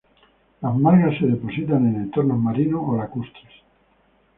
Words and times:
Las 0.61 0.75
margas 0.77 1.15
se 1.19 1.27
depositan 1.27 1.85
en 1.85 2.01
entornos 2.01 2.39
marinos 2.39 2.81
o 2.83 2.97
lacustres. 2.97 3.53